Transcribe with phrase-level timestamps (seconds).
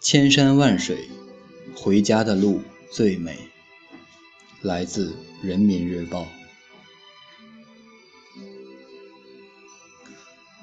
[0.00, 1.08] 千山万水，
[1.74, 3.36] 回家的路最美。
[4.62, 5.10] 来自
[5.42, 6.22] 《人民日报》。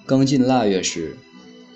[0.06, 1.18] 刚进腊月时，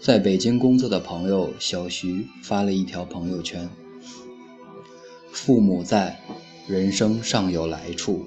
[0.02, 3.70] 在北京工作的朋友小徐发了一条朋友圈
[5.34, 6.18] ：“父母在，
[6.66, 8.26] 人生尚有来处；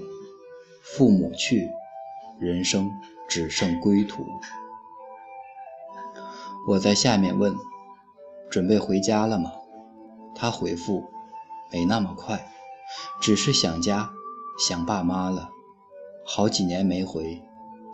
[0.83, 1.71] 父母去，
[2.39, 2.91] 人生
[3.31, 4.27] 只剩归途。”
[6.69, 7.57] 我在下面问。
[8.53, 9.51] 准备回家了吗？
[10.35, 11.11] 他回复
[11.73, 12.53] ：“没那么快，
[13.19, 14.11] 只是想家，
[14.59, 15.49] 想爸妈了。
[16.27, 17.43] 好几年没回，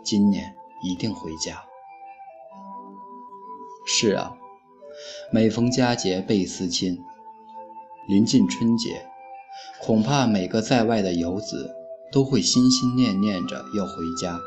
[0.03, 0.53] 今年
[0.83, 1.63] 一定回家。”
[3.87, 4.33] 是啊，
[5.31, 7.01] 每逢佳节倍思亲。
[8.09, 9.07] 临近春节，
[9.81, 11.71] 恐怕每个在外的游子
[12.11, 14.41] 都会心心念念着要回家，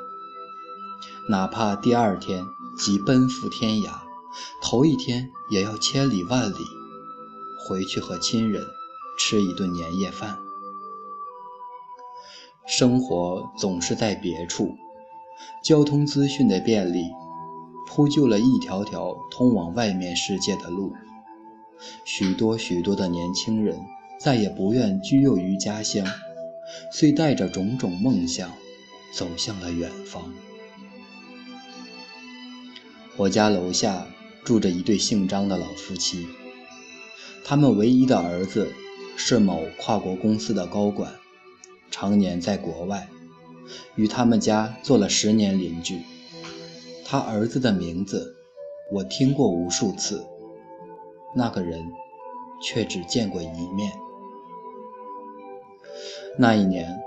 [1.31, 2.45] 哪怕第二天
[2.77, 4.12] 即奔赴天涯。
[4.63, 6.65] 头一天也要千里万里
[7.67, 8.65] 回去和亲人
[9.19, 10.39] 吃一顿年夜饭。
[12.67, 14.77] 生活总是在别处，
[15.65, 17.11] 交通资讯的便利
[17.87, 20.93] 铺就了一条条通往外面世界的路。
[22.05, 23.79] 许多许多的年轻人
[24.19, 26.07] 再也不愿居囿于家乡，
[26.93, 28.51] 遂带着种种梦想
[29.13, 30.33] 走向了远方。
[33.17, 34.07] 我家楼下。
[34.45, 36.27] 住着一对姓张的老夫妻，
[37.45, 38.73] 他们唯一的儿子
[39.17, 41.13] 是某跨国公司的高管，
[41.93, 43.09] 常年在国外，
[43.95, 46.03] 与他们家做了十年邻居。
[47.05, 48.35] 他儿子的名字
[48.91, 50.27] 我听过无数次，
[51.37, 51.81] 那个人
[52.61, 53.93] 却只见过一面。
[56.37, 56.99] 那一年，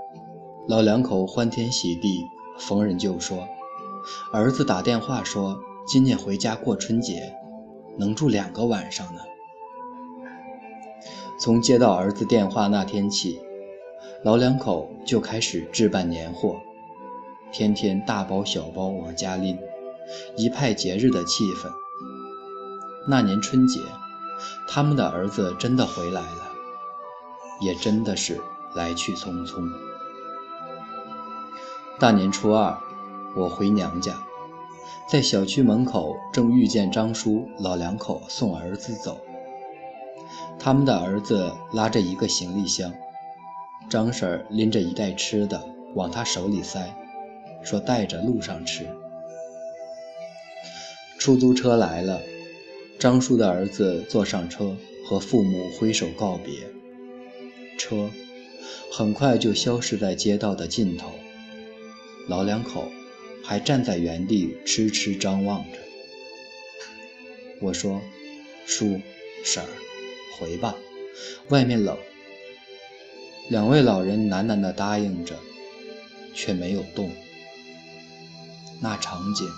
[0.68, 2.24] 老两口欢天喜地，
[2.58, 3.46] 逢人就说，
[4.32, 5.60] 儿子打电话说。
[5.86, 7.32] 今年回家过春节，
[7.96, 9.20] 能住两个晚上呢。
[11.38, 13.40] 从接到儿子电话那天起，
[14.24, 16.56] 老两口就开始置办年货，
[17.52, 19.56] 天天大包小包往家拎，
[20.36, 21.70] 一派节日的气氛。
[23.06, 23.80] 那年春节，
[24.66, 26.50] 他们的儿子真的回来了，
[27.60, 28.40] 也真的是
[28.74, 29.70] 来去匆匆。
[32.00, 32.76] 大年初二，
[33.36, 34.25] 我回娘家。
[35.08, 39.18] 在小区门口，正遇见张叔老两口送儿子走。
[40.58, 42.92] 他们的儿子拉着一个行李箱，
[43.88, 45.62] 张婶拎着一袋吃的
[45.94, 46.94] 往他手里塞，
[47.62, 48.86] 说带着路上吃。
[51.18, 52.20] 出租车来了，
[52.98, 54.76] 张叔的儿子坐上车，
[55.06, 56.54] 和父母挥手告别。
[57.78, 58.10] 车
[58.90, 61.10] 很快就消失在街道的尽头，
[62.28, 62.84] 老两口。
[63.46, 65.78] 还站在原地痴痴张望着。
[67.60, 68.02] 我说
[68.66, 69.00] ：“叔
[69.44, 69.68] 婶儿，
[70.36, 70.74] 回吧，
[71.50, 71.96] 外面冷。”
[73.48, 75.38] 两位老人喃喃地答应着，
[76.34, 77.12] 却没有动。
[78.82, 79.48] 那场景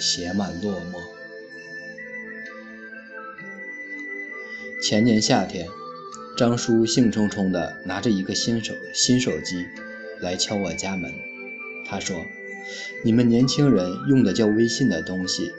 [0.00, 0.98] 写满落寞。
[4.82, 5.68] 前年夏天，
[6.36, 9.64] 张叔兴冲冲地拿着一个新手新手机
[10.20, 11.14] 来敲我家门，
[11.86, 12.26] 他说。
[13.02, 15.52] 你们年轻人用的叫微信的东西，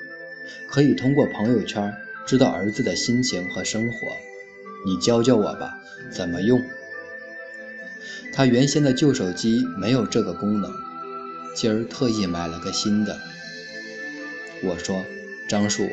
[0.68, 1.94] 可以通过朋友圈
[2.26, 4.18] 知道儿子的心情和生活。
[4.86, 5.78] 你教教我吧，
[6.12, 6.64] 怎么用？
[8.32, 10.72] 他原先的旧手机没有这个功能，
[11.56, 13.20] 今儿特意买了个新的。
[14.62, 15.04] 我说
[15.50, 15.90] ：“张叔，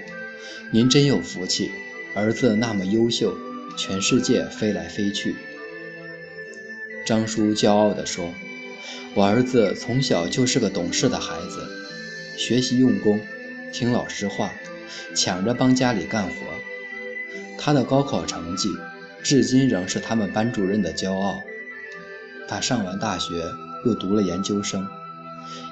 [0.71, 1.71] 您真有福气，
[2.15, 3.37] 儿子那么优秀，
[3.77, 5.34] 全世界飞来飞去。”
[7.06, 8.33] 张叔骄傲地说。
[9.14, 11.66] 我儿子从小就是个懂事的孩子，
[12.36, 13.20] 学习用功，
[13.72, 14.52] 听老师话，
[15.14, 16.34] 抢着帮家里干活。
[17.58, 18.69] 他的高考成绩
[19.22, 21.41] 至今仍是他们班主任的骄傲。
[22.47, 23.42] 他上完大学
[23.84, 24.86] 又读了研究生，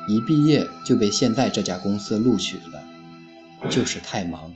[0.08, 2.82] 一毕业就被现在这家公司录取了。
[3.70, 4.54] 就是太忙，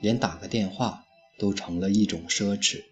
[0.00, 1.04] 连打个电话
[1.38, 2.82] 都成了一种奢侈。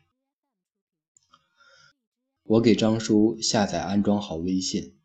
[2.44, 4.99] 我给张叔下载安装好微信。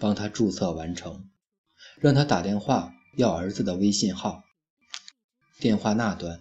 [0.00, 1.28] 帮他注册完成，
[2.00, 4.42] 让他打电话要儿子的微信号。
[5.58, 6.40] 电话那端，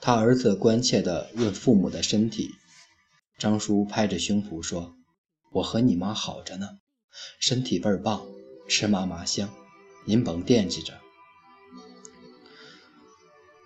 [0.00, 2.50] 他儿子关切地问父母的身体。
[3.38, 4.94] 张叔拍着胸脯说
[5.50, 6.78] ：“我和你妈好着呢，
[7.40, 8.26] 身体倍儿棒，
[8.68, 9.48] 吃嘛嘛香，
[10.04, 11.00] 您甭惦记着。”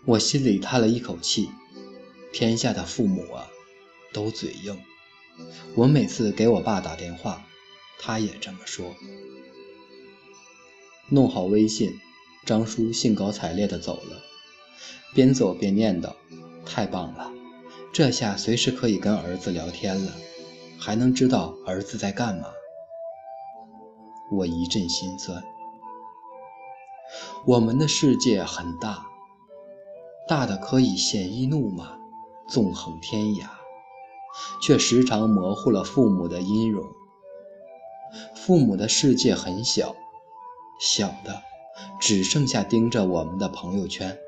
[0.06, 1.48] 我心里叹了一口气，
[2.32, 3.48] 天下的父母啊，
[4.12, 4.80] 都嘴硬。
[5.74, 7.44] 我每次给我爸打电话。
[8.04, 8.84] 他也这么说。
[11.08, 12.00] 弄好微信，
[12.44, 14.20] 张叔兴高采烈地走了，
[15.14, 16.12] 边走边念叨
[16.66, 17.30] ：“太棒了，
[17.92, 20.12] 这下随时可以跟儿子聊天了，
[20.80, 22.48] 还能知道儿子在干嘛。
[24.32, 25.44] 我一阵心酸。
[27.44, 29.06] 我们的世界很大，
[30.26, 31.98] 大的可以鲜衣怒马，
[32.48, 33.46] 纵横天涯，
[34.60, 36.84] 却时常模糊了父母的音容。
[38.44, 39.94] 父母的世界很小，
[40.80, 41.42] 小的
[42.00, 44.18] 只剩下盯着我们的朋友圈，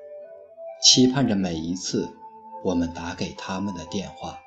[0.80, 2.14] 期盼着每一次
[2.62, 4.38] 我们打给他们的电话。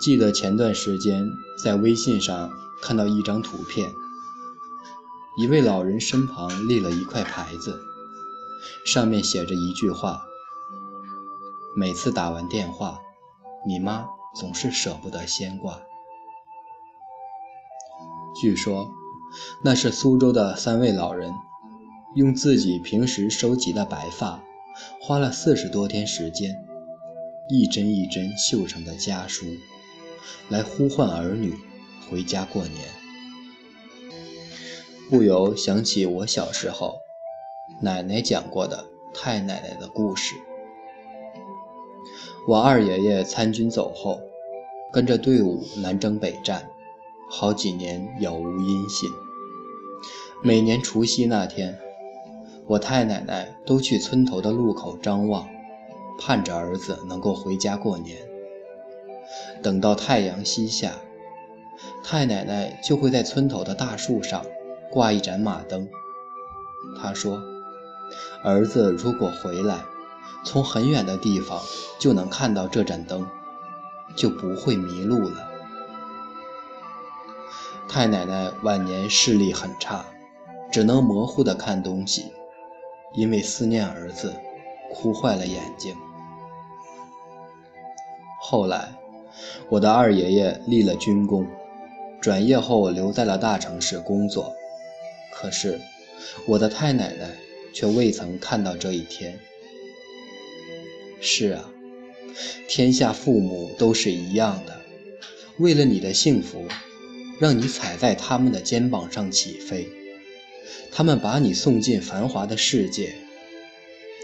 [0.00, 1.26] 记得前段时间
[1.64, 3.90] 在微信上看到一张图片。
[5.36, 7.80] 一位老人身旁立了一块牌子，
[8.86, 10.22] 上面写着一句话
[11.74, 13.00] ：“每次打完电话，
[13.66, 15.82] 你妈总是舍不得先挂。”
[18.40, 18.90] 据说，
[19.62, 21.30] 那是苏州的三位老人
[22.14, 24.42] 用自己平时收集的白发，
[25.00, 26.56] 花了四十多天时间，
[27.48, 29.44] 一针一针绣成的家书，
[30.48, 31.54] 来呼唤儿女
[32.08, 32.88] 回家过年。
[35.10, 37.00] 不由想起我小时候
[37.82, 40.36] 奶奶讲过的太奶奶的故事。
[42.48, 44.18] 我二爷爷参军走后，
[44.92, 46.68] 跟着队伍南征北战，
[47.30, 49.08] 好几年杳无音信。
[50.42, 51.78] 每年除夕那天，
[52.66, 55.48] 我太奶奶都去村头的路口张望，
[56.18, 58.16] 盼着儿子能够回家过年。
[59.62, 60.94] 等到太阳西下，
[62.02, 64.44] 太奶奶就会在村头的大树上。
[64.90, 65.88] 挂一盏马灯，
[67.00, 67.40] 她说
[68.42, 69.84] ：“儿子如果回来，
[70.44, 71.60] 从很远的地方
[71.98, 73.26] 就能看到这盏灯，
[74.16, 75.48] 就不会迷路了。”
[77.88, 80.04] 太奶奶晚年视力很差，
[80.70, 82.32] 只能模糊地看东西，
[83.14, 84.32] 因为思念儿子，
[84.92, 85.96] 哭坏了眼睛。
[88.40, 88.92] 后来，
[89.68, 91.46] 我的二爷爷立了军功，
[92.20, 94.52] 转业后留在了大城市工作。
[95.32, 95.80] 可是，
[96.46, 97.28] 我的太奶奶
[97.74, 99.38] 却未曾看到这一天。
[101.20, 101.70] 是啊，
[102.68, 104.80] 天下父母都是一样的，
[105.58, 106.66] 为了你的幸福，
[107.38, 109.88] 让你踩在他们的肩膀上起飞。
[110.90, 113.14] 他们把你送进繁华的世界，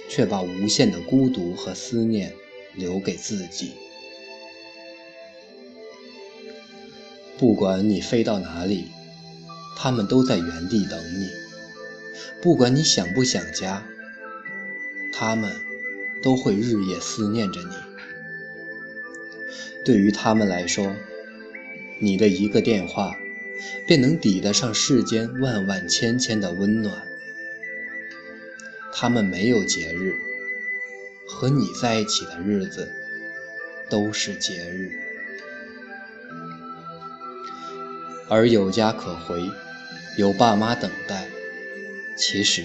[0.08, 2.32] 却把无限的孤独和思念
[2.74, 3.72] 留给自己。
[7.38, 8.86] 不管你飞到哪里。
[9.78, 11.28] 他们都在原地等你，
[12.40, 13.86] 不管你想不想家，
[15.12, 15.52] 他们
[16.22, 17.74] 都会日夜思念着你。
[19.84, 20.94] 对于他们来说，
[21.98, 23.16] 你的一个电话，
[23.86, 27.02] 便能抵得上世间万万千千的温暖。
[28.92, 30.14] 他们没有节日，
[31.28, 32.90] 和你在一起的日子
[33.88, 34.90] 都是节日，
[38.28, 39.42] 而有家可回。
[40.16, 41.28] 有爸妈等待，
[42.16, 42.64] 其实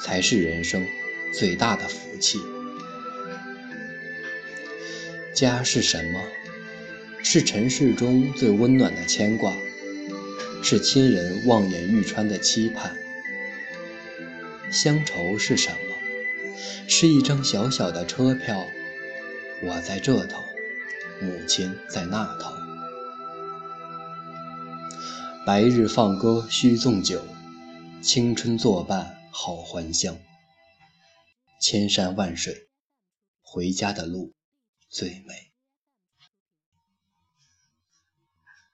[0.00, 0.84] 才是人生
[1.32, 2.40] 最大的福气。
[5.36, 6.18] 家是什么？
[7.22, 9.54] 是尘世中最温暖的牵挂，
[10.62, 12.96] 是亲人望眼欲穿的期盼。
[14.70, 16.56] 乡愁是什么？
[16.88, 18.64] 是一张小小的车票，
[19.62, 20.40] 我在这头，
[21.20, 22.50] 母亲在那头。
[25.44, 27.22] 白日放歌须纵酒，
[28.00, 30.16] 青春作伴好还乡。
[31.60, 32.68] 千山万水，
[33.42, 34.32] 回家的路
[34.96, 35.55] 最美。